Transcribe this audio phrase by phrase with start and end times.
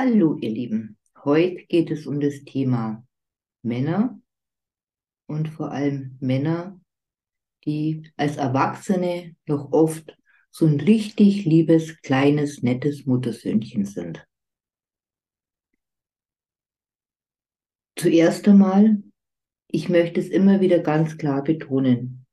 [0.00, 0.96] Hallo, ihr Lieben.
[1.24, 3.04] Heute geht es um das Thema
[3.62, 4.20] Männer
[5.26, 6.80] und vor allem Männer,
[7.64, 10.16] die als Erwachsene noch oft
[10.52, 14.24] so ein richtig liebes, kleines, nettes Muttersöhnchen sind.
[17.96, 19.02] Zuerst einmal,
[19.66, 22.24] ich möchte es immer wieder ganz klar betonen.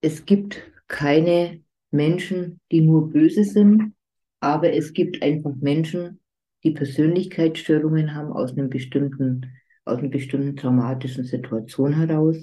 [0.00, 1.62] Es gibt keine
[1.92, 3.94] Menschen, die nur böse sind,
[4.40, 6.18] aber es gibt einfach Menschen,
[6.64, 9.52] die Persönlichkeitsstörungen haben aus einem bestimmten,
[9.84, 12.36] aus einer bestimmten traumatischen Situation heraus.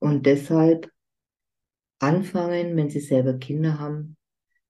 [0.00, 0.90] Und deshalb
[2.00, 4.16] anfangen, wenn sie selber Kinder haben,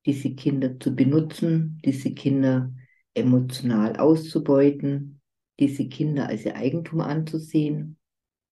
[0.05, 2.73] diese Kinder zu benutzen, diese Kinder
[3.15, 5.21] emotional auszubeuten,
[5.59, 7.99] diese Kinder als ihr Eigentum anzusehen.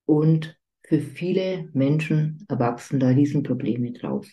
[0.07, 4.29] Und für viele Menschen erwachsen da Riesenprobleme draus.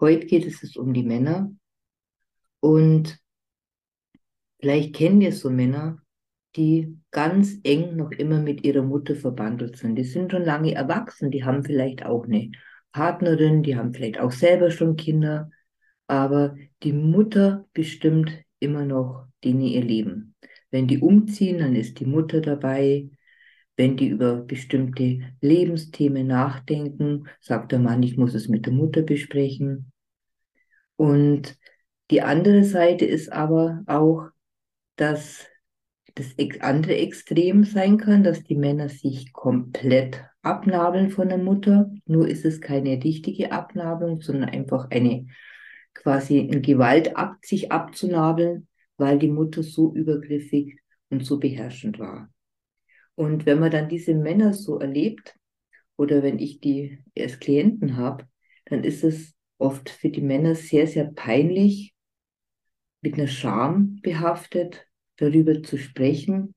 [0.00, 1.52] Heute geht es um die Männer.
[2.60, 3.18] Und
[4.58, 5.98] Vielleicht kennen wir so Männer,
[6.56, 9.96] die ganz eng noch immer mit ihrer Mutter verbandelt sind.
[9.96, 12.50] Die sind schon lange erwachsen, die haben vielleicht auch eine
[12.92, 15.50] Partnerin, die haben vielleicht auch selber schon Kinder,
[16.06, 20.34] aber die Mutter bestimmt immer noch Dinge ihr Leben.
[20.70, 23.10] Wenn die umziehen, dann ist die Mutter dabei.
[23.76, 29.02] Wenn die über bestimmte Lebensthemen nachdenken, sagt der Mann, ich muss es mit der Mutter
[29.02, 29.92] besprechen.
[30.96, 31.58] Und
[32.10, 34.28] die andere Seite ist aber auch,
[34.96, 35.46] dass
[36.14, 41.92] das andere Extrem sein kann, dass die Männer sich komplett abnabeln von der Mutter.
[42.06, 45.26] Nur ist es keine richtige Abnabelung, sondern einfach eine
[45.92, 48.66] quasi ein Gewaltakt, sich abzunabeln,
[48.96, 50.78] weil die Mutter so übergriffig
[51.10, 52.30] und so beherrschend war.
[53.14, 55.34] Und wenn man dann diese Männer so erlebt,
[55.96, 58.26] oder wenn ich die als Klienten habe,
[58.66, 61.94] dann ist es oft für die Männer sehr, sehr peinlich,
[63.00, 64.85] mit einer Scham behaftet,
[65.16, 66.54] darüber zu sprechen,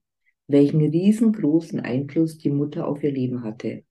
[0.48, 3.84] welchen riesengroßen Einfluss die Mutter auf ihr Leben hatte.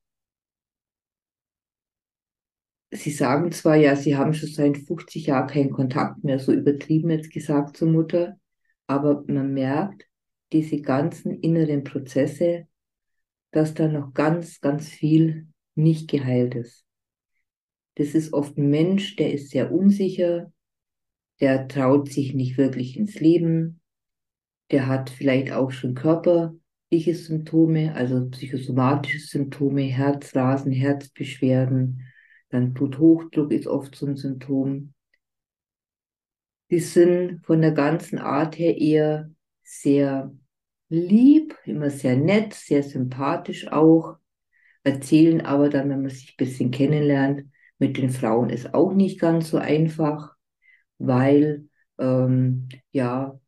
[2.90, 7.10] Sie sagen zwar, ja, sie haben schon seit 50 Jahren keinen Kontakt mehr, so übertrieben
[7.10, 8.38] jetzt gesagt zur Mutter,
[8.86, 10.08] aber man merkt
[10.52, 12.66] diese ganzen inneren Prozesse,
[13.50, 16.84] dass da noch ganz, ganz viel nicht geheilt ist.
[17.96, 20.52] Das ist oft ein Mensch, der ist sehr unsicher,
[21.40, 23.80] der traut sich nicht wirklich ins Leben,
[24.70, 32.02] der hat vielleicht auch schon körperliche Symptome, also psychosomatische Symptome, Herzrasen, Herzbeschwerden,
[32.50, 34.94] dann Bluthochdruck ist oft so ein Symptom.
[36.70, 39.30] Die sind von der ganzen Art her eher
[39.62, 40.32] sehr
[40.88, 44.16] lieb, immer sehr nett, sehr sympathisch auch,
[44.82, 49.20] erzählen aber dann, wenn man sich ein bisschen kennenlernt, mit den Frauen ist auch nicht
[49.20, 50.34] ganz so einfach,
[50.98, 51.68] weil
[51.98, 53.38] ähm, ja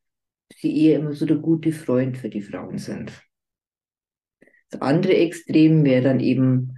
[0.60, 3.12] sie eher immer so der gute Freund für die Frauen sind.
[4.70, 6.76] Das andere Extrem wäre dann eben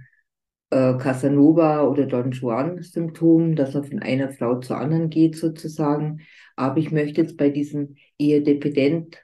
[0.71, 6.21] äh, Casanova oder Don Juan-Symptom, dass er von einer Frau zur anderen geht sozusagen.
[6.55, 9.23] Aber ich möchte jetzt bei diesen eher dependent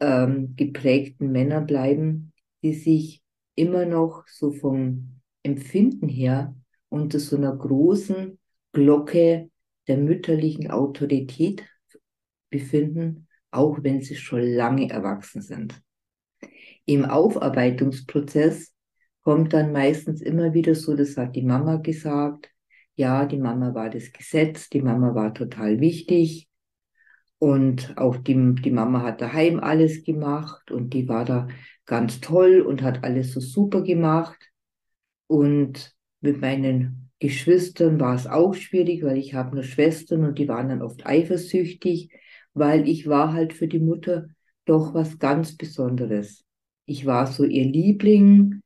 [0.00, 2.32] ähm, geprägten Männern bleiben,
[2.62, 3.22] die sich
[3.54, 6.56] immer noch so vom Empfinden her
[6.88, 8.38] unter so einer großen
[8.72, 9.50] Glocke
[9.86, 11.64] der mütterlichen Autorität
[12.50, 15.80] befinden auch wenn sie schon lange erwachsen sind.
[16.84, 18.72] Im Aufarbeitungsprozess
[19.22, 22.50] kommt dann meistens immer wieder so, das hat die Mama gesagt,
[22.96, 26.48] ja, die Mama war das Gesetz, die Mama war total wichtig
[27.42, 31.48] und auch die, die Mama hat daheim alles gemacht und die war da
[31.86, 34.38] ganz toll und hat alles so super gemacht.
[35.26, 40.46] Und mit meinen Geschwistern war es auch schwierig, weil ich habe nur Schwestern und die
[40.46, 42.10] waren dann oft eifersüchtig
[42.54, 44.28] weil ich war halt für die Mutter
[44.64, 46.44] doch was ganz Besonderes.
[46.86, 48.62] Ich war so ihr Liebling,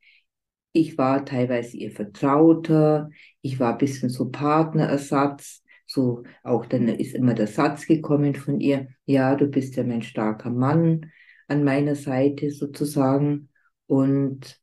[0.73, 3.11] ich war teilweise ihr Vertrauter,
[3.43, 8.61] ich war ein bisschen so Partnerersatz, so auch dann ist immer der Satz gekommen von
[8.61, 11.11] ihr, ja, du bist ja mein starker Mann
[11.49, 13.49] an meiner Seite sozusagen
[13.87, 14.61] und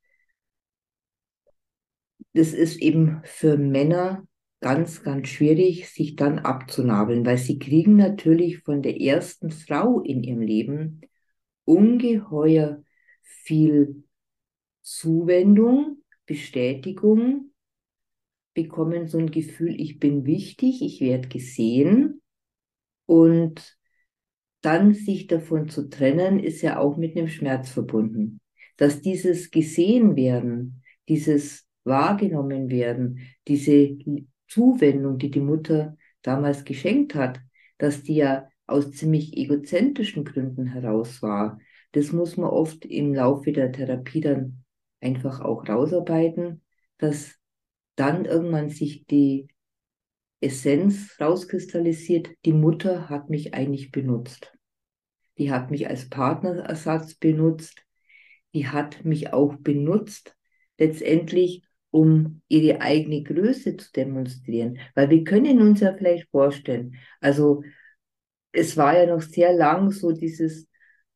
[2.34, 4.24] das ist eben für Männer
[4.63, 10.24] ganz, ganz schwierig, sich dann abzunabeln, weil sie kriegen natürlich von der ersten Frau in
[10.24, 11.01] ihrem Leben
[11.65, 12.81] ungeheuer
[13.21, 14.06] viel
[14.81, 17.51] Zuwendung, Bestätigung,
[18.54, 22.21] bekommen so ein Gefühl, ich bin wichtig, ich werde gesehen
[23.06, 23.77] und
[24.62, 28.39] dann sich davon zu trennen, ist ja auch mit einem Schmerz verbunden.
[28.77, 33.19] Dass dieses gesehen werden, dieses wahrgenommen werden,
[33.50, 33.98] diese
[34.54, 37.40] Zuwendung, die die Mutter damals geschenkt hat,
[37.78, 41.60] dass die ja aus ziemlich egozentrischen Gründen heraus war.
[41.92, 44.64] Das muss man oft im Laufe der Therapie dann
[45.02, 46.64] einfach auch rausarbeiten,
[46.98, 47.36] dass
[47.96, 49.48] dann irgendwann sich die
[50.40, 54.54] Essenz rauskristallisiert, die Mutter hat mich eigentlich benutzt.
[55.38, 57.84] Die hat mich als Partnerersatz benutzt.
[58.54, 60.36] Die hat mich auch benutzt,
[60.78, 64.80] letztendlich, um ihre eigene Größe zu demonstrieren.
[64.95, 67.63] Weil wir können uns ja vielleicht vorstellen, also
[68.51, 70.68] es war ja noch sehr lang so dieses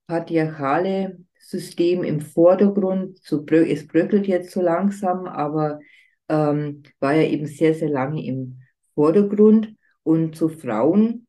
[0.05, 3.17] patriarchale System im Vordergrund.
[3.23, 5.79] So, es bröckelt jetzt so langsam, aber
[6.29, 8.61] ähm, war ja eben sehr, sehr lange im
[8.93, 9.75] Vordergrund.
[10.03, 11.27] Und so Frauen,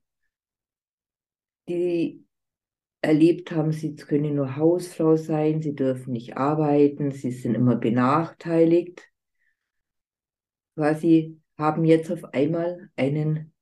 [1.69, 2.23] die
[3.01, 9.09] erlebt haben, sie können nur Hausfrau sein, sie dürfen nicht arbeiten, sie sind immer benachteiligt,
[10.79, 13.53] quasi haben jetzt auf einmal einen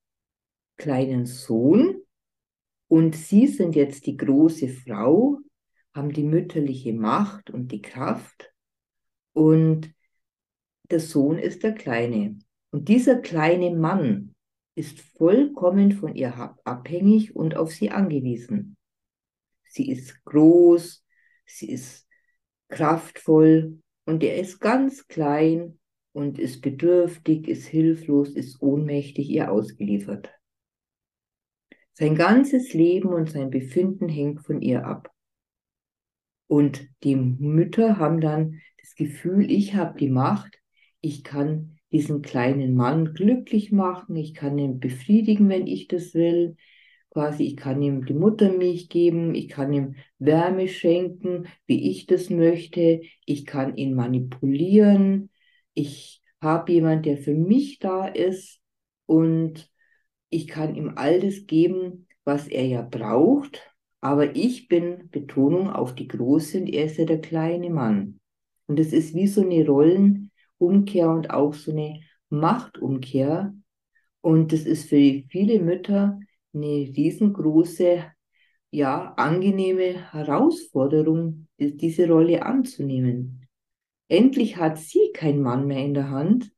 [0.76, 2.02] kleinen Sohn
[2.88, 5.38] und sie sind jetzt die große Frau,
[5.94, 8.52] haben die mütterliche Macht und die Kraft
[9.32, 9.94] und
[10.90, 12.38] der Sohn ist der Kleine.
[12.70, 14.34] Und dieser kleine Mann
[14.74, 18.76] ist vollkommen von ihr abhängig und auf sie angewiesen.
[19.64, 21.02] Sie ist groß,
[21.46, 22.06] sie ist
[22.68, 25.78] kraftvoll und er ist ganz klein
[26.16, 30.30] und ist bedürftig, ist hilflos, ist ohnmächtig ihr ausgeliefert.
[31.92, 35.10] Sein ganzes Leben und sein Befinden hängt von ihr ab.
[36.46, 40.58] Und die Mütter haben dann das Gefühl, ich habe die Macht,
[41.02, 46.56] ich kann diesen kleinen Mann glücklich machen, ich kann ihn befriedigen, wenn ich das will.
[47.10, 52.30] Quasi, ich kann ihm die Muttermilch geben, ich kann ihm Wärme schenken, wie ich das
[52.30, 55.28] möchte, ich kann ihn manipulieren,
[55.76, 58.60] ich habe jemand, der für mich da ist
[59.04, 59.70] und
[60.30, 63.60] ich kann ihm all das geben, was er ja braucht,
[64.00, 68.20] aber ich bin Betonung auf die Große und er ist ja der kleine Mann.
[68.66, 72.00] Und es ist wie so eine Rollenumkehr und auch so eine
[72.30, 73.54] Machtumkehr.
[74.20, 76.18] Und das ist für viele Mütter
[76.52, 78.04] eine riesengroße,
[78.70, 83.45] ja, angenehme Herausforderung, diese Rolle anzunehmen.
[84.08, 86.52] Endlich hat sie keinen Mann mehr in der Hand.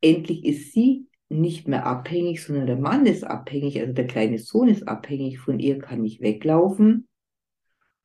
[0.00, 4.68] Endlich ist sie nicht mehr abhängig, sondern der Mann ist abhängig, also der kleine Sohn
[4.68, 7.08] ist abhängig, von ihr kann ich weglaufen.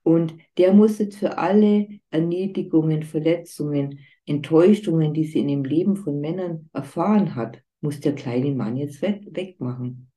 [0.04, 6.20] Und der muss jetzt für alle Erniedrigungen, Verletzungen, Enttäuschungen, die sie in dem Leben von
[6.20, 10.12] Männern erfahren hat, muss der kleine Mann jetzt wegmachen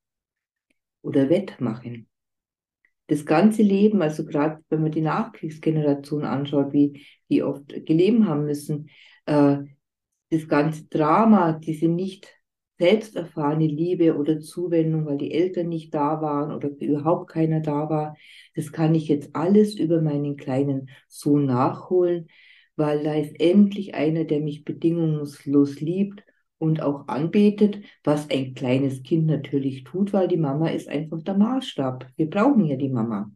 [1.01, 2.07] oder wettmachen.
[3.07, 8.45] Das ganze Leben, also gerade wenn man die Nachkriegsgeneration anschaut, wie die oft gelebt haben
[8.45, 8.89] müssen,
[9.25, 9.57] äh,
[10.29, 12.27] das ganze Drama, diese nicht
[12.77, 17.89] selbst erfahrene Liebe oder Zuwendung, weil die Eltern nicht da waren oder überhaupt keiner da
[17.89, 18.17] war,
[18.55, 22.27] das kann ich jetzt alles über meinen kleinen Sohn nachholen,
[22.75, 26.23] weil da ist endlich einer, der mich bedingungslos liebt
[26.57, 31.37] und auch anbetet, was ein kleines Kind natürlich tut, weil die Mama ist einfach der
[31.37, 32.07] Maßstab.
[32.15, 33.31] Wir brauchen ja die Mama.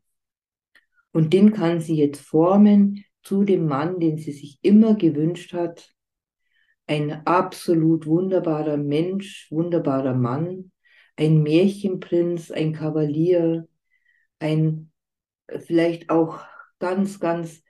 [1.12, 5.94] Und den kann sie jetzt formen zu dem Mann, den sie sich immer gewünscht hat.
[6.88, 10.72] Ein absolut wunderbarer Mensch, wunderbarer Mann,
[11.16, 13.68] ein Märchenprinz, ein Kavalier,
[14.40, 14.92] ein
[15.66, 16.40] vielleicht auch
[16.80, 17.62] ganz, ganz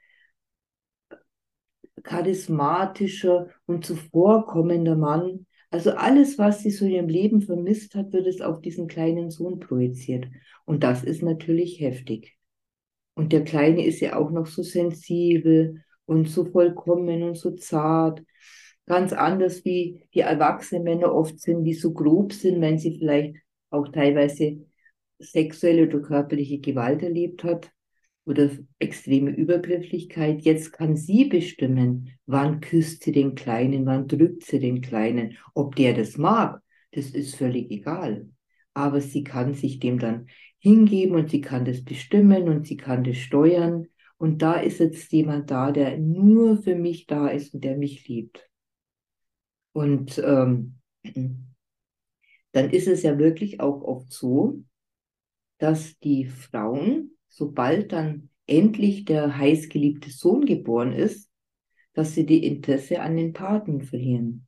[2.04, 5.46] charismatischer und zuvorkommender Mann.
[5.72, 9.30] Also alles, was sie so in ihrem Leben vermisst hat, wird es auf diesen kleinen
[9.30, 10.28] Sohn projiziert.
[10.66, 12.38] Und das ist natürlich heftig.
[13.14, 18.24] Und der Kleine ist ja auch noch so sensibel und so vollkommen und so zart.
[18.88, 23.36] Ganz anders wie die erwachsenen Männer oft sind, die so grob sind, wenn sie vielleicht
[23.70, 24.66] auch teilweise
[25.20, 27.72] sexuelle oder körperliche Gewalt erlebt hat
[28.30, 30.44] oder extreme Übergrifflichkeit.
[30.44, 35.36] Jetzt kann sie bestimmen, wann küsst sie den Kleinen, wann drückt sie den Kleinen.
[35.56, 38.30] Ob der das mag, das ist völlig egal.
[38.76, 40.28] Aber sie kann sich dem dann
[40.60, 43.88] hingeben und sie kann das bestimmen und sie kann das steuern.
[44.18, 48.08] Und da ist jetzt jemand da, der nur für mich da ist und der mich
[48.08, 48.48] liebt.
[49.72, 50.76] Und ähm,
[52.52, 54.64] dann ist es ja wirklich auch oft so,
[55.58, 61.30] dass die Frauen sobald dann endlich der heißgeliebte Sohn geboren ist,
[61.94, 64.48] dass sie die Interesse an den Paten verlieren.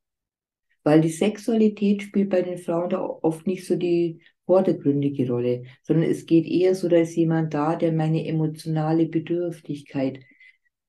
[0.84, 6.10] Weil die Sexualität spielt bei den Frauen da oft nicht so die vordergründige Rolle, sondern
[6.10, 10.20] es geht eher so, da ist jemand da, der meine emotionale Bedürftigkeit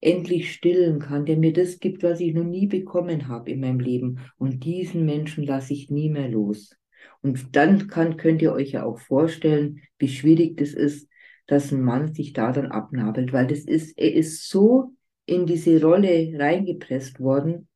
[0.01, 3.79] endlich stillen kann, der mir das gibt, was ich noch nie bekommen habe in meinem
[3.79, 4.19] Leben.
[4.37, 6.75] Und diesen Menschen lasse ich nie mehr los.
[7.21, 11.09] Und dann kann, könnt ihr euch ja auch vorstellen, wie schwierig das ist,
[11.53, 14.95] dass ein Mann sich da dann abnabelt, weil das ist, er ist so
[15.27, 17.69] in diese Rolle reingepresst worden.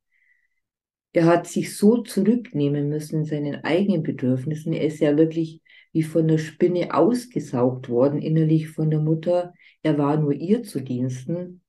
[1.13, 4.73] Er hat sich so zurücknehmen müssen in seinen eigenen Bedürfnissen.
[4.73, 5.61] Er ist ja wirklich
[5.93, 9.53] wie von der Spinne ausgesaugt worden, innerlich von der Mutter.
[9.83, 11.61] Er war nur ihr zu Diensten.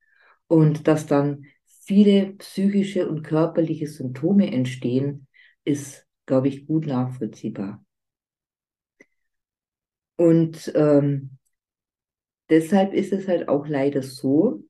[0.47, 1.45] Und dass dann
[1.85, 5.27] viele psychische und körperliche Symptome entstehen,
[5.63, 7.85] ist, glaube ich, gut nachvollziehbar.
[10.15, 11.38] Und ähm,
[12.49, 14.63] deshalb ist es halt auch leider so,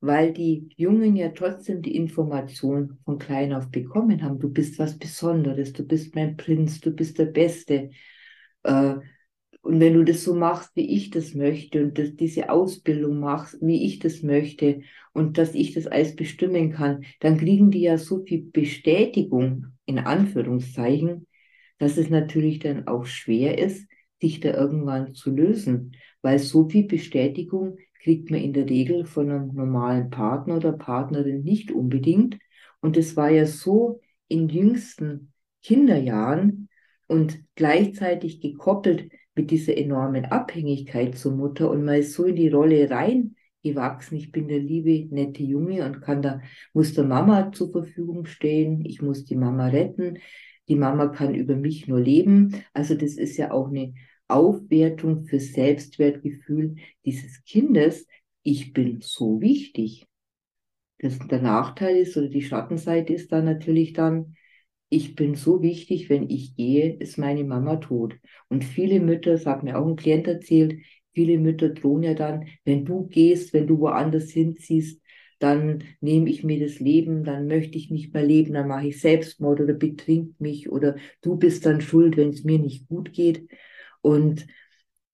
[0.00, 4.38] weil die Jungen ja trotzdem die Information von klein auf bekommen haben.
[4.38, 7.90] Du bist was Besonderes, du bist mein Prinz, du bist der Beste.
[8.62, 8.96] Äh,
[9.62, 13.58] und wenn du das so machst, wie ich das möchte und das, diese Ausbildung machst,
[13.60, 17.98] wie ich das möchte und dass ich das alles bestimmen kann, dann kriegen die ja
[17.98, 21.26] so viel Bestätigung in Anführungszeichen,
[21.78, 23.88] dass es natürlich dann auch schwer ist,
[24.20, 29.30] sich da irgendwann zu lösen, weil so viel Bestätigung kriegt man in der Regel von
[29.30, 32.36] einem normalen Partner oder Partnerin nicht unbedingt.
[32.80, 36.68] Und es war ja so in jüngsten Kinderjahren
[37.06, 42.90] und gleichzeitig gekoppelt mit dieser enormen Abhängigkeit zur Mutter und ist so in die Rolle
[42.90, 44.18] reingewachsen.
[44.18, 46.40] Ich bin der liebe, nette Junge und kann da,
[46.72, 48.84] muss der Mama zur Verfügung stehen.
[48.84, 50.18] Ich muss die Mama retten.
[50.66, 52.64] Die Mama kann über mich nur leben.
[52.72, 53.94] Also das ist ja auch eine
[54.28, 58.06] Aufwertung für Selbstwertgefühl dieses Kindes,
[58.42, 60.06] ich bin so wichtig.
[60.98, 64.36] Das, der Nachteil ist oder die Schattenseite ist dann natürlich dann,
[64.88, 68.14] ich bin so wichtig, wenn ich gehe, ist meine Mama tot.
[68.48, 70.80] Und viele Mütter, das hat mir auch ein Klient erzählt,
[71.12, 75.02] viele Mütter drohen ja dann, wenn du gehst, wenn du woanders hinziehst,
[75.38, 79.00] dann nehme ich mir das Leben, dann möchte ich nicht mehr leben, dann mache ich
[79.00, 83.48] Selbstmord oder betrink mich oder du bist dann schuld, wenn es mir nicht gut geht.
[84.06, 84.46] Und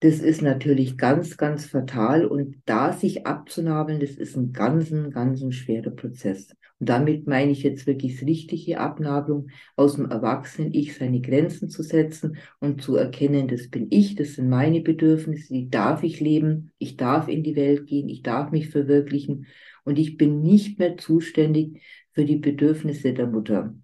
[0.01, 2.27] das ist natürlich ganz, ganz fatal.
[2.27, 6.51] Und da sich abzunabeln, das ist ein ganz, ganz schwerer Prozess.
[6.79, 12.37] Und damit meine ich jetzt wirklich richtige Abnabelung aus dem Erwachsenen-Ich, seine Grenzen zu setzen
[12.61, 16.99] und zu erkennen, das bin ich, das sind meine Bedürfnisse, die darf ich leben, ich
[16.99, 19.47] darf in die Welt gehen, ich darf mich verwirklichen
[19.85, 21.81] und ich bin nicht mehr zuständig
[22.11, 23.75] für die Bedürfnisse der Mutter.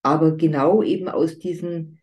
[0.00, 1.95] Aber genau eben aus diesen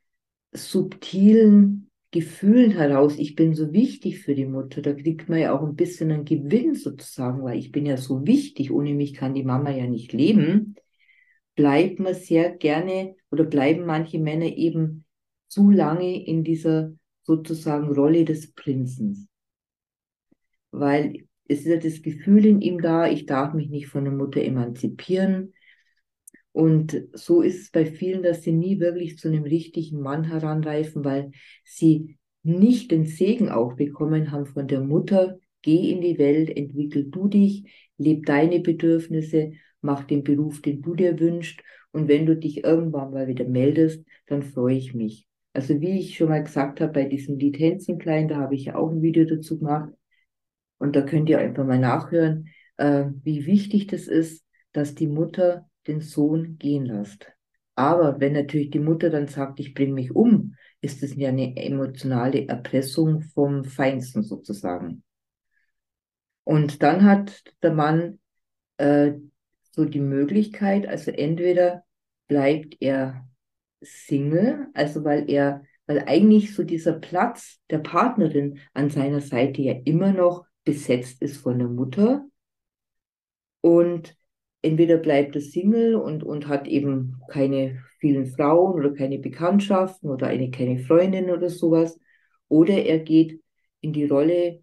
[0.53, 5.63] subtilen Gefühlen heraus, ich bin so wichtig für die Mutter, da kriegt man ja auch
[5.63, 9.43] ein bisschen einen Gewinn sozusagen, weil ich bin ja so wichtig, ohne mich kann die
[9.43, 10.75] Mama ja nicht leben,
[11.55, 15.05] bleibt man sehr gerne oder bleiben manche Männer eben
[15.47, 16.93] zu lange in dieser
[17.23, 19.27] sozusagen Rolle des Prinzen.
[20.69, 24.13] Weil es ist ja das Gefühl in ihm da, ich darf mich nicht von der
[24.13, 25.53] Mutter emanzipieren,
[26.53, 31.03] und so ist es bei vielen, dass sie nie wirklich zu einem richtigen Mann heranreifen,
[31.03, 31.31] weil
[31.65, 35.39] sie nicht den Segen auch bekommen haben von der Mutter.
[35.63, 37.63] Geh in die Welt, entwickel du dich,
[37.97, 41.59] leb deine Bedürfnisse, mach den Beruf, den du dir wünschst.
[41.91, 45.27] Und wenn du dich irgendwann mal wieder meldest, dann freue ich mich.
[45.53, 48.75] Also wie ich schon mal gesagt habe, bei diesem Lied Hänschenklein, da habe ich ja
[48.75, 49.91] auch ein Video dazu gemacht.
[50.77, 55.67] Und da könnt ihr einfach mal nachhören, äh, wie wichtig das ist, dass die Mutter
[55.87, 57.27] den Sohn gehen lässt.
[57.75, 61.55] Aber wenn natürlich die Mutter dann sagt, ich bringe mich um, ist es ja eine
[61.55, 65.03] emotionale Erpressung vom Feinsten sozusagen.
[66.43, 68.19] Und dann hat der Mann
[68.77, 69.13] äh,
[69.71, 71.83] so die Möglichkeit, also entweder
[72.27, 73.27] bleibt er
[73.81, 79.73] Single, also weil er, weil eigentlich so dieser Platz der Partnerin an seiner Seite ja
[79.85, 82.25] immer noch besetzt ist von der Mutter.
[83.61, 84.15] Und
[84.63, 90.27] entweder bleibt er Single und, und hat eben keine vielen Frauen oder keine Bekanntschaften oder
[90.27, 91.99] eine keine Freundin oder sowas,
[92.47, 93.41] oder er geht
[93.81, 94.61] in die Rolle,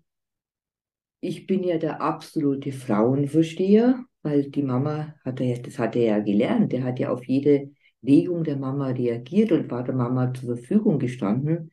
[1.21, 6.19] ich bin ja der absolute Frauenversteher, weil die Mama hat er, das hat er ja
[6.19, 7.71] gelernt, der hat ja auf jede
[8.03, 11.71] Regung der Mama reagiert und war der Mama zur Verfügung gestanden.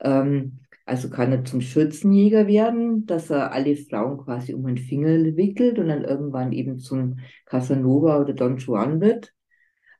[0.00, 5.36] Ähm, also kann er zum Schürzenjäger werden, dass er alle Frauen quasi um den Finger
[5.36, 9.32] wickelt und dann irgendwann eben zum Casanova oder Don Juan wird.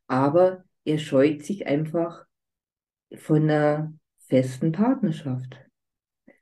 [0.09, 2.25] Aber er scheut sich einfach
[3.14, 5.61] von einer festen Partnerschaft.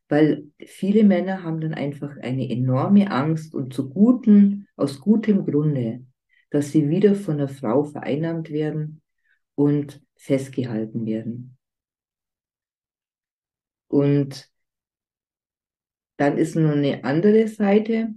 [0.09, 6.07] Weil viele Männer haben dann einfach eine enorme Angst und zu guten, aus gutem Grunde,
[6.49, 9.03] dass sie wieder von einer Frau vereinnahmt werden
[9.55, 11.58] und festgehalten werden.
[13.89, 14.51] Und
[16.17, 18.15] dann ist nur eine andere Seite,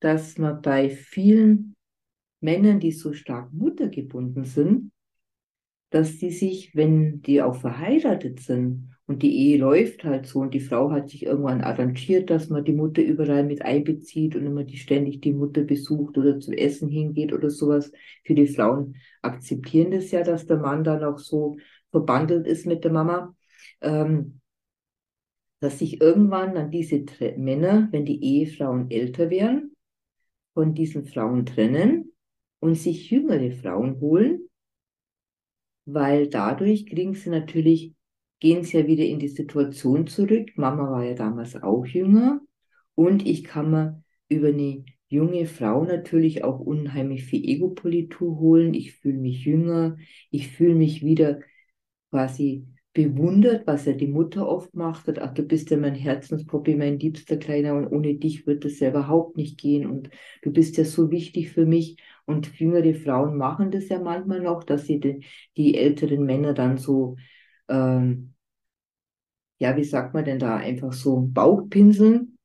[0.00, 1.76] dass man bei vielen
[2.40, 4.92] Männern, die so stark muttergebunden sind,
[5.90, 10.54] dass die sich, wenn die auch verheiratet sind und die Ehe läuft halt so und
[10.54, 14.62] die Frau hat sich irgendwann arrangiert, dass man die Mutter überall mit einbezieht und immer
[14.62, 17.90] die ständig die Mutter besucht oder zum Essen hingeht oder sowas.
[18.24, 21.56] Für die Frauen akzeptieren das ja, dass der Mann dann auch so
[21.90, 23.34] verbandelt ist mit der Mama.
[23.80, 24.39] Ähm,
[25.60, 27.04] dass sich irgendwann dann diese
[27.36, 29.76] Männer, wenn die Ehefrauen älter werden,
[30.54, 32.12] von diesen Frauen trennen
[32.60, 34.48] und sich jüngere Frauen holen,
[35.84, 37.94] weil dadurch kriegen sie natürlich,
[38.40, 40.50] gehen sie ja wieder in die Situation zurück.
[40.56, 42.40] Mama war ja damals auch jünger
[42.94, 48.74] und ich kann mir über eine junge Frau natürlich auch unheimlich viel Egopolitur holen.
[48.74, 49.96] Ich fühle mich jünger,
[50.30, 51.40] ich fühle mich wieder
[52.10, 56.74] quasi bewundert, was ja die Mutter oft macht, hat, ach, du bist ja mein Herzenspoppi,
[56.74, 60.10] mein liebster Kleiner und ohne dich wird es ja überhaupt nicht gehen und
[60.42, 61.96] du bist ja so wichtig für mich.
[62.26, 65.24] Und jüngere Frauen machen das ja manchmal noch, dass sie die,
[65.56, 67.16] die älteren Männer dann so,
[67.68, 68.34] ähm,
[69.58, 72.38] ja, wie sagt man denn da, einfach so Bauchpinseln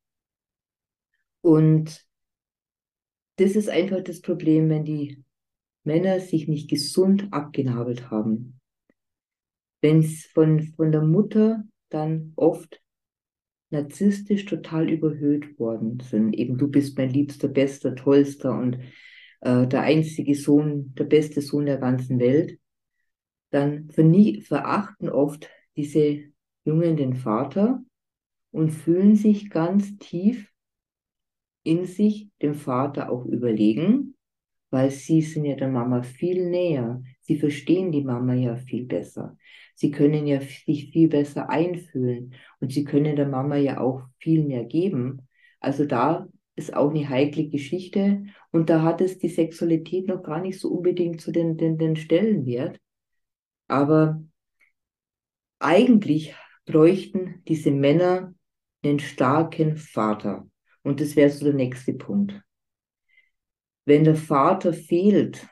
[1.41, 2.05] und
[3.37, 5.23] das ist einfach das Problem, wenn die
[5.83, 8.54] Männer sich nicht gesund abgenabelt haben
[9.85, 12.81] wenn es von, von der Mutter dann oft
[13.69, 16.33] narzisstisch total überhöht worden sind.
[16.33, 18.79] Eben du bist mein liebster, bester, tollster und
[19.41, 22.59] äh, der einzige Sohn, der beste Sohn der ganzen Welt.
[23.51, 26.23] Dann verachten oft diese
[26.63, 27.83] Jungen den Vater
[28.49, 30.51] und fühlen sich ganz tief
[31.61, 34.15] in sich dem Vater auch überlegen,
[34.71, 37.03] weil sie sind ja der Mama viel näher.
[37.25, 39.35] Sie verstehen die Mama ja viel besser.
[39.73, 44.43] Sie können ja sich viel besser einfühlen und sie können der Mama ja auch viel
[44.43, 45.27] mehr geben.
[45.59, 50.39] Also da ist auch eine heikle Geschichte und da hat es die Sexualität noch gar
[50.39, 52.79] nicht so unbedingt zu den, den, den Stellenwert.
[53.67, 54.23] Aber
[55.57, 58.35] eigentlich bräuchten diese Männer
[58.83, 60.47] einen starken Vater.
[60.83, 62.39] Und das wäre so der nächste Punkt.
[63.85, 65.47] Wenn der Vater fehlt,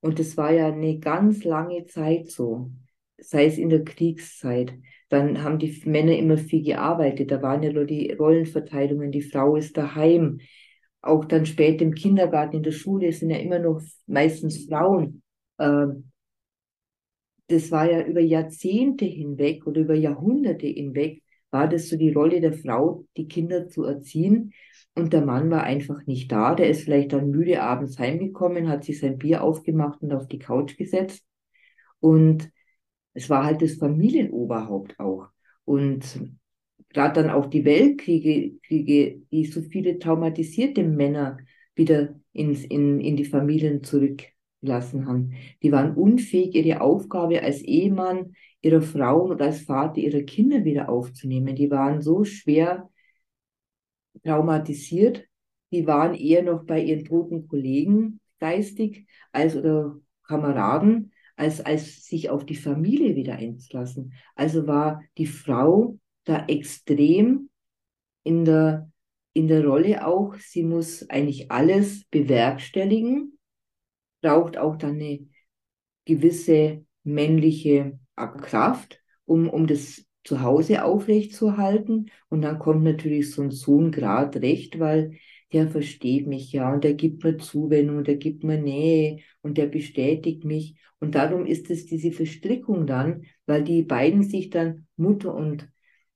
[0.00, 2.70] und das war ja eine ganz lange Zeit so,
[3.18, 4.72] sei es in der Kriegszeit,
[5.08, 7.30] dann haben die Männer immer viel gearbeitet.
[7.30, 10.40] Da waren ja nur die Rollenverteilungen, die Frau ist daheim.
[11.02, 15.22] Auch dann später im Kindergarten, in der Schule sind ja immer noch meistens Frauen.
[15.58, 16.10] Ähm,
[17.48, 22.40] das war ja über Jahrzehnte hinweg oder über Jahrhunderte hinweg, war das so die Rolle
[22.40, 24.52] der Frau, die Kinder zu erziehen.
[24.94, 26.54] Und der Mann war einfach nicht da.
[26.54, 30.38] Der ist vielleicht dann müde abends heimgekommen, hat sich sein Bier aufgemacht und auf die
[30.38, 31.24] Couch gesetzt.
[32.00, 32.50] Und
[33.14, 35.28] es war halt das Familienoberhaupt auch.
[35.64, 36.20] Und
[36.90, 41.38] gerade dann auch die Weltkriege, Kriege, die so viele traumatisierte Männer
[41.74, 45.34] wieder ins, in, in die Familien zurückgelassen haben.
[45.62, 50.88] Die waren unfähig, ihre Aufgabe als Ehemann ihrer Frauen und als Vater ihrer Kinder wieder
[50.88, 51.54] aufzunehmen.
[51.56, 52.90] Die waren so schwer
[54.22, 55.26] traumatisiert.
[55.72, 62.28] Die waren eher noch bei ihren toten Kollegen geistig als oder Kameraden als, als sich
[62.28, 64.12] auf die Familie wieder einzulassen.
[64.34, 67.48] Also war die Frau da extrem
[68.24, 68.90] in der,
[69.32, 73.38] in der Rolle auch, sie muss eigentlich alles bewerkstelligen,
[74.20, 75.26] braucht auch dann eine
[76.04, 82.10] gewisse männliche Kraft, um, um das zu Hause aufrechtzuerhalten.
[82.28, 85.16] Und dann kommt natürlich so ein Sohn gerade recht, weil
[85.52, 89.66] der versteht mich ja und der gibt mir Zuwendung, der gibt mir Nähe und der
[89.66, 90.76] bestätigt mich.
[91.00, 95.68] Und darum ist es diese Verstrickung dann, weil die beiden sich dann, Mutter und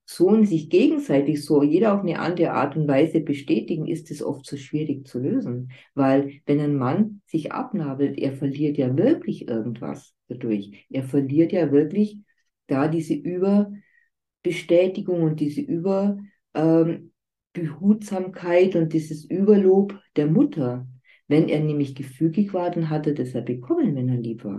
[0.07, 4.45] Sohn, sich gegenseitig so, jeder auf eine andere Art und Weise bestätigen, ist es oft
[4.45, 5.73] so schwierig zu lösen.
[5.95, 10.87] Weil wenn ein Mann sich abnabelt, er verliert ja wirklich irgendwas dadurch.
[10.91, 12.19] Er verliert ja wirklich
[12.67, 16.19] da diese Überbestätigung und diese Über,
[16.55, 17.13] ähm,
[17.57, 20.89] und dieses Überlob der Mutter.
[21.29, 24.59] Wenn er nämlich gefügig war, dann hat er das ja bekommen, wenn er lieb war.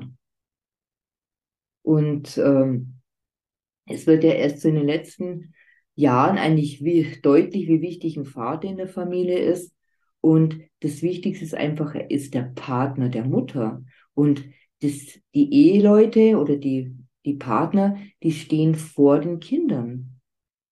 [1.84, 2.96] Und ähm,
[3.88, 5.54] es wird ja erst so in den letzten
[5.94, 9.74] Jahren eigentlich wie, deutlich, wie wichtig ein Vater in der Familie ist.
[10.22, 13.84] Und das Wichtigste ist einfach, er ist der Partner der Mutter.
[14.14, 14.46] Und
[14.82, 20.16] das, die Eheleute oder die, die Partner, die stehen vor den Kindern.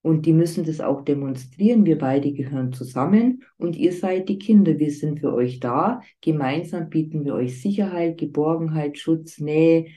[0.01, 1.85] Und die müssen das auch demonstrieren.
[1.85, 4.77] Wir beide gehören zusammen und ihr seid die Kinder.
[4.77, 6.01] Wir sind für euch da.
[6.19, 9.87] Gemeinsam bieten wir euch Sicherheit, Geborgenheit, Schutz, Nähe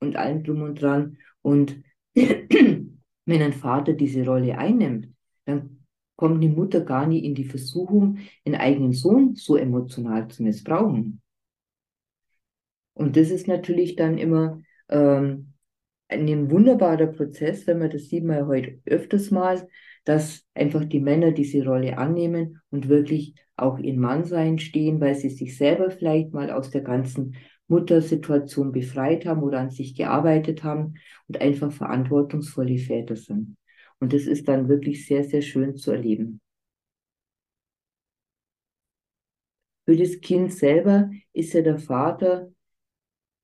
[0.00, 1.16] und allem drum und dran.
[1.42, 1.80] Und
[2.14, 5.08] wenn ein Vater diese Rolle einnimmt,
[5.44, 5.84] dann
[6.16, 11.22] kommt die Mutter gar nie in die Versuchung, den eigenen Sohn so emotional zu missbrauchen.
[13.02, 15.54] Und das ist natürlich dann immer ähm,
[16.06, 19.66] ein wunderbarer Prozess, wenn man das sieht man heute öfters mal,
[20.04, 25.30] dass einfach die Männer diese Rolle annehmen und wirklich auch in Mannsein stehen, weil sie
[25.30, 27.34] sich selber vielleicht mal aus der ganzen
[27.66, 30.94] Muttersituation befreit haben oder an sich gearbeitet haben
[31.26, 33.56] und einfach verantwortungsvolle Väter sind.
[33.98, 36.40] Und das ist dann wirklich sehr, sehr schön zu erleben.
[39.86, 42.51] Für das Kind selber ist ja der Vater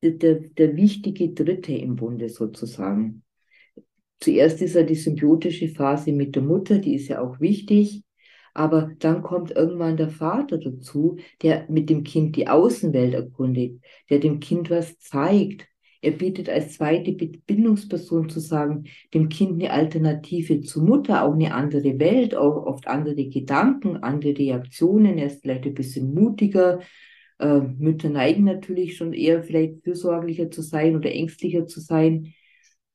[0.02, 3.22] der, der wichtige Dritte im Bunde sozusagen.
[4.20, 8.02] Zuerst ist ja die symbiotische Phase mit der Mutter, die ist ja auch wichtig.
[8.54, 14.18] Aber dann kommt irgendwann der Vater dazu, der mit dem Kind die Außenwelt erkundigt, der
[14.18, 15.68] dem Kind was zeigt.
[16.00, 18.84] Er bietet als zweite Bindungsperson zu sagen,
[19.14, 24.36] dem Kind eine Alternative zur Mutter, auch eine andere Welt, auch oft andere Gedanken, andere
[24.36, 25.18] Reaktionen.
[25.18, 26.80] Er ist vielleicht ein bisschen mutiger,
[27.38, 32.34] äh, Mütter neigen natürlich schon eher vielleicht fürsorglicher zu sein oder ängstlicher zu sein.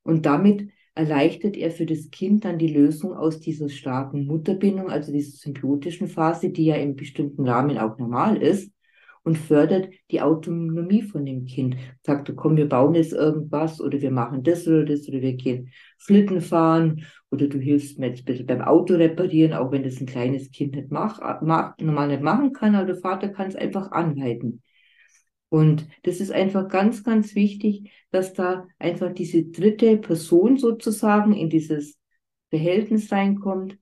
[0.02, 5.12] Und damit erleichtert er für das Kind dann die Lösung aus dieser starken Mutterbindung, also
[5.12, 8.70] dieser symbiotischen Phase, die ja im bestimmten Rahmen auch normal ist,
[9.24, 11.76] und fördert die Autonomie von dem Kind.
[12.02, 15.70] Sagt, komm, wir bauen jetzt irgendwas oder wir machen das oder das oder wir gehen
[15.98, 20.06] Schlitten fahren oder du hilfst mir jetzt bitte beim Auto reparieren, auch wenn das ein
[20.06, 23.90] kleines Kind nicht macht, macht normal nicht machen kann, aber der Vater kann es einfach
[23.90, 24.62] anleiten.
[25.48, 31.48] Und das ist einfach ganz, ganz wichtig, dass da einfach diese dritte Person sozusagen in
[31.48, 31.96] dieses
[32.50, 33.78] Verhältnis reinkommt,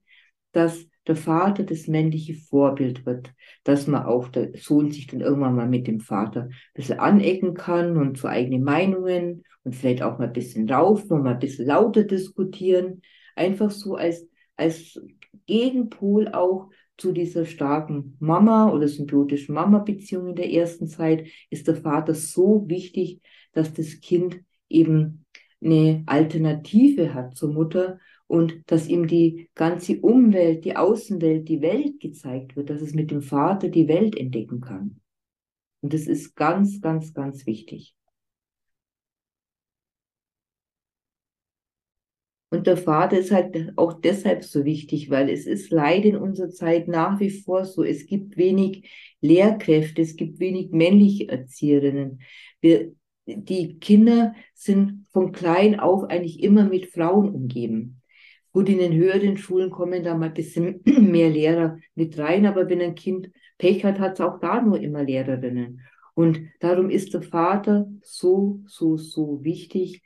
[0.53, 3.33] dass der Vater das männliche Vorbild wird,
[3.65, 7.55] dass man auch der Sohn sich dann irgendwann mal mit dem Vater ein bisschen anecken
[7.55, 11.39] kann und so eigene Meinungen und vielleicht auch mal ein bisschen rauf und mal ein
[11.39, 13.03] bisschen lauter diskutieren.
[13.35, 15.01] Einfach so als, als
[15.47, 21.77] Gegenpol auch zu dieser starken Mama oder symbiotischen Mama-Beziehung in der ersten Zeit ist der
[21.77, 23.21] Vater so wichtig,
[23.53, 25.25] dass das Kind eben
[25.63, 27.99] eine Alternative hat zur Mutter
[28.33, 33.11] und dass ihm die ganze Umwelt, die Außenwelt, die Welt gezeigt wird, dass es mit
[33.11, 35.03] dem Vater die Welt entdecken kann.
[35.83, 37.95] Und das ist ganz, ganz, ganz wichtig.
[42.49, 46.49] Und der Vater ist halt auch deshalb so wichtig, weil es ist leider in unserer
[46.49, 48.91] Zeit nach wie vor so, es gibt wenig
[49.21, 52.23] Lehrkräfte, es gibt wenig männliche Erzieherinnen.
[52.63, 52.95] Wir,
[53.27, 58.02] die Kinder sind von klein auf eigentlich immer mit Frauen umgeben.
[58.53, 62.69] Gut, in den höheren Schulen kommen da mal ein bisschen mehr Lehrer mit rein, aber
[62.69, 65.81] wenn ein Kind Pech hat, hat es auch da nur immer Lehrerinnen.
[66.15, 70.03] Und darum ist der Vater so, so, so wichtig,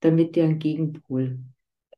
[0.00, 1.40] damit der einen Gegenpol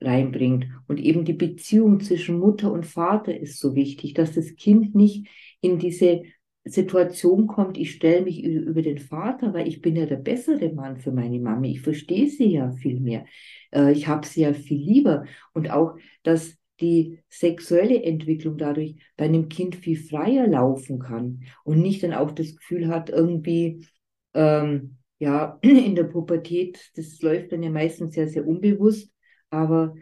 [0.01, 0.67] reinbringt.
[0.89, 5.29] Und eben die Beziehung zwischen Mutter und Vater ist so wichtig, dass das Kind nicht
[5.61, 6.23] in diese
[6.65, 10.97] Situation kommt, ich stelle mich über den Vater, weil ich bin ja der bessere Mann
[10.99, 11.73] für meine Mami.
[11.73, 13.25] Ich verstehe sie ja viel mehr.
[13.73, 15.25] Äh, ich habe sie ja viel lieber.
[15.55, 21.81] Und auch, dass die sexuelle Entwicklung dadurch bei einem Kind viel freier laufen kann und
[21.81, 23.87] nicht dann auch das Gefühl hat, irgendwie,
[24.35, 29.13] ähm, ja, in der Pubertät, das läuft dann ja meistens sehr, sehr unbewusst,
[29.51, 29.95] aber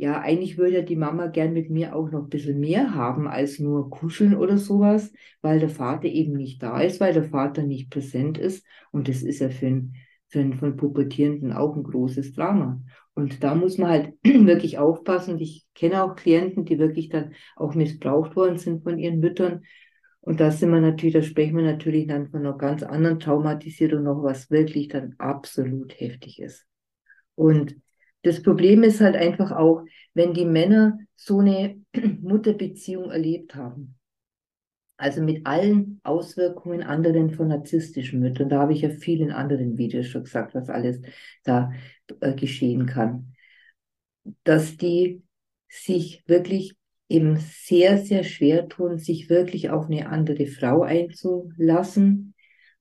[0.00, 3.28] ja, eigentlich würde ja die Mama gern mit mir auch noch ein bisschen mehr haben
[3.28, 7.62] als nur kuscheln oder sowas, weil der Vater eben nicht da ist, weil der Vater
[7.64, 8.64] nicht präsent ist.
[8.92, 9.96] Und das ist ja für einen,
[10.28, 12.80] für von Pubertierenden auch ein großes Drama.
[13.12, 15.38] Und da muss man halt wirklich aufpassen.
[15.38, 19.64] Ich kenne auch Klienten, die wirklich dann auch missbraucht worden sind von ihren Müttern.
[20.22, 24.04] Und da sind wir natürlich, da sprechen wir natürlich dann von einer ganz anderen Traumatisierung
[24.04, 26.66] noch, was wirklich dann absolut heftig ist.
[27.34, 27.76] Und
[28.22, 31.80] das Problem ist halt einfach auch, wenn die Männer so eine
[32.20, 33.96] Mutterbeziehung erlebt haben.
[34.96, 38.50] Also mit allen Auswirkungen anderen von narzisstischen Müttern.
[38.50, 41.00] Da habe ich ja viel in anderen Videos schon gesagt, was alles
[41.42, 41.72] da
[42.20, 43.32] äh, geschehen kann.
[44.44, 45.22] Dass die
[45.70, 46.74] sich wirklich
[47.08, 52.34] eben sehr, sehr schwer tun, sich wirklich auf eine andere Frau einzulassen,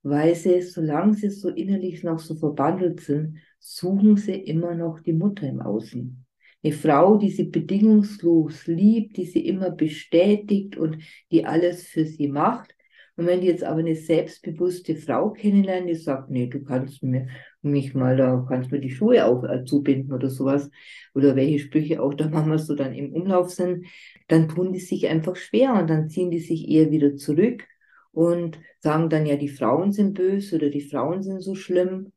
[0.04, 5.14] weil sie, solange sie so innerlich noch so verbandelt sind, suchen sie immer noch die
[5.14, 6.26] Mutter im Außen.
[6.64, 10.98] Eine Frau, die sie bedingungslos liebt, die sie immer bestätigt und
[11.32, 12.76] die alles für sie macht.
[13.16, 17.28] Und wenn die jetzt aber eine selbstbewusste Frau kennenlernen, die sagt, nee, du kannst mir
[17.62, 20.70] mich mal, da kannst mir die Schuhe auch äh, zubinden oder sowas,
[21.14, 23.86] oder welche Sprüche auch der Mama so dann im Umlauf sind,
[24.30, 27.66] dann tun die sich einfach schwer und dann ziehen die sich eher wieder zurück
[28.12, 32.12] und sagen dann ja, die Frauen sind böse oder die Frauen sind so schlimm.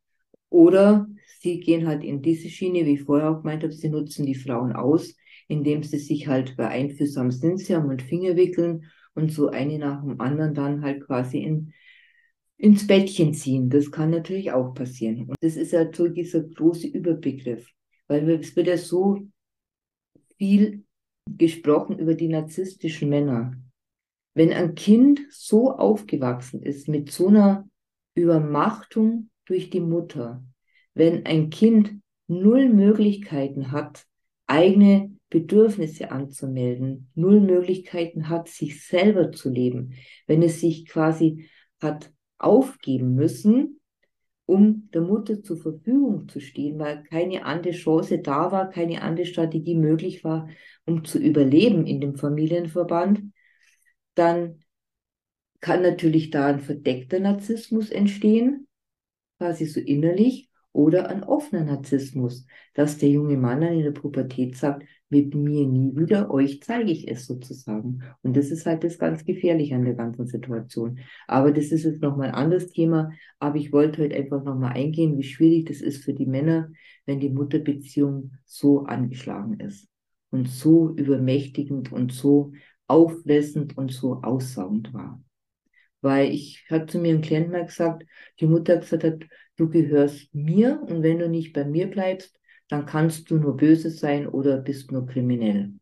[0.52, 1.08] Oder
[1.40, 4.34] sie gehen halt in diese Schiene, wie ich vorher auch gemeint habe, sie nutzen die
[4.34, 5.16] Frauen aus,
[5.48, 8.84] indem sie sich halt bei einfühlsam sind, sie haben und Finger wickeln
[9.14, 11.72] und so eine nach dem anderen dann halt quasi in,
[12.58, 13.70] ins Bettchen ziehen.
[13.70, 15.28] Das kann natürlich auch passieren.
[15.28, 17.66] Und das ist ja so dieser große Überbegriff,
[18.06, 19.20] weil es wird ja so
[20.36, 20.84] viel
[21.26, 23.54] gesprochen über die narzisstischen Männer.
[24.34, 27.66] Wenn ein Kind so aufgewachsen ist mit so einer
[28.14, 30.44] Übermachtung durch die Mutter,
[30.94, 34.04] wenn ein Kind null Möglichkeiten hat,
[34.46, 39.94] eigene Bedürfnisse anzumelden, null Möglichkeiten hat, sich selber zu leben,
[40.26, 41.48] wenn es sich quasi
[41.80, 43.80] hat aufgeben müssen,
[44.44, 49.24] um der Mutter zur Verfügung zu stehen, weil keine andere Chance da war, keine andere
[49.24, 50.48] Strategie möglich war,
[50.84, 53.22] um zu überleben in dem Familienverband,
[54.14, 54.62] dann
[55.60, 58.66] kann natürlich da ein verdeckter Narzissmus entstehen,
[59.42, 64.56] quasi so innerlich, oder ein offener Narzissmus, dass der junge Mann dann in der Pubertät
[64.56, 68.02] sagt, mit mir nie wieder, euch zeige ich es sozusagen.
[68.22, 71.00] Und das ist halt das ganz Gefährliche an der ganzen Situation.
[71.28, 73.12] Aber das ist jetzt nochmal ein anderes Thema.
[73.38, 76.70] Aber ich wollte heute einfach nochmal eingehen, wie schwierig das ist für die Männer,
[77.04, 79.86] wenn die Mutterbeziehung so angeschlagen ist
[80.30, 82.52] und so übermächtigend und so
[82.86, 85.22] auffressend und so aussaugend war.
[86.02, 88.04] Weil ich hatte zu mir ein Klient mal gesagt,
[88.40, 89.22] die Mutter gesagt hat,
[89.56, 92.38] du gehörst mir und wenn du nicht bei mir bleibst,
[92.68, 95.72] dann kannst du nur böse sein oder bist nur kriminell.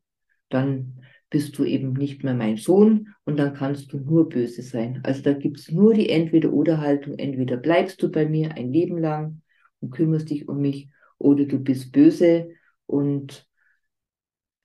[0.49, 5.01] Dann bist du eben nicht mehr mein Sohn und dann kannst du nur böse sein.
[5.05, 7.19] Also da gibt es nur die Entweder-Oder-Haltung.
[7.19, 9.43] Entweder bleibst du bei mir ein Leben lang
[9.81, 12.51] und kümmerst dich um mich oder du bist böse
[12.87, 13.47] und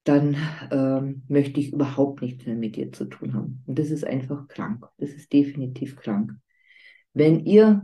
[0.06, 0.38] dann
[0.72, 3.64] ähm, möchte ich überhaupt nichts mehr mit dir zu tun haben.
[3.66, 4.86] Und das ist einfach krank.
[4.98, 6.32] Das ist definitiv krank.
[7.14, 7.82] Wenn ihr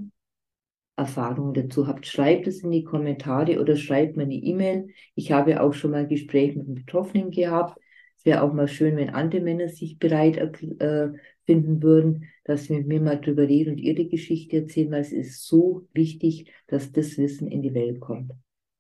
[0.96, 4.90] Erfahrungen dazu habt, schreibt es in die Kommentare oder schreibt mir eine E-Mail.
[5.16, 7.80] Ich habe auch schon mal ein Gespräch mit Betroffenen gehabt.
[8.18, 11.10] Es wäre auch mal schön, wenn andere Männer sich bereit äh,
[11.46, 15.12] finden würden, dass sie mit mir mal drüber reden und ihre Geschichte erzählen, weil es
[15.12, 18.34] ist so wichtig, dass das Wissen in die Welt kommt.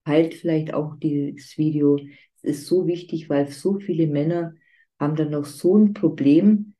[0.06, 1.97] Teilt vielleicht auch dieses Video.
[2.41, 4.56] Ist so wichtig, weil so viele Männer
[4.99, 6.75] haben dann noch so ein Problem,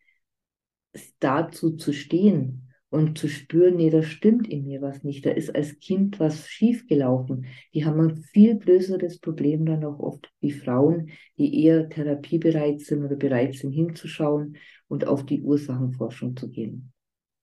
[1.20, 5.56] dazu zu stehen und zu spüren, nee, da stimmt in mir was nicht, da ist
[5.56, 7.46] als Kind was schiefgelaufen.
[7.74, 13.04] Die haben ein viel größeres Problem dann auch oft wie Frauen, die eher therapiebereit sind
[13.06, 14.58] oder bereit sind hinzuschauen
[14.90, 16.92] und auf die Ursachenforschung zu gehen.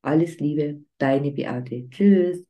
[0.03, 1.89] Alles Liebe, deine Beate.
[1.91, 2.48] Tschüss.